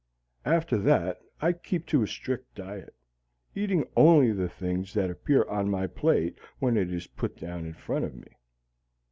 [0.45, 2.95] After that I keep to a strict diet,
[3.53, 7.73] eating only the things that appear on my plate when it is put down in
[7.73, 8.35] front of me.